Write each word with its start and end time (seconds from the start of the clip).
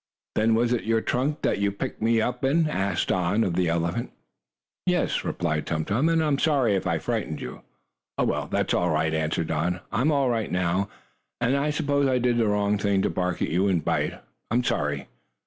"Then 0.33 0.55
was 0.55 0.73
it 0.73 0.85
your 0.85 0.99
trunk 0.99 1.43
that 1.43 1.59
you 1.59 1.71
picked 1.71 2.01
me 2.01 2.19
up 2.21 2.43
in?" 2.43 2.67
asked 2.67 3.09
Don, 3.09 3.43
of 3.43 3.53
the 3.53 3.69
elephant. 3.69 4.09
"Yes," 4.87 5.23
replied 5.23 5.67
Tum 5.67 5.85
Tum, 5.85 6.09
"and 6.09 6.23
I 6.23 6.27
am 6.27 6.39
sorry 6.39 6.73
if 6.73 6.87
I 6.87 6.97
frightened 6.97 7.39
you." 7.39 7.61
"Oh, 8.17 8.23
well, 8.23 8.47
that's 8.47 8.73
all 8.73 8.89
right," 8.89 9.13
answered 9.13 9.45
Don. 9.49 9.79
"I 9.91 10.01
am 10.01 10.11
all 10.11 10.31
right 10.31 10.51
now, 10.51 10.89
and 11.39 11.55
I 11.55 11.69
suppose 11.69 12.07
I 12.07 12.17
did 12.17 12.39
wrong 12.39 12.79
to 12.79 13.09
bark 13.11 13.43
at 13.43 13.49
you, 13.49 13.67
and 13.67 13.85
bite. 13.85 14.15
I 14.49 14.55
am 14.55 14.63
sorry." 14.63 15.07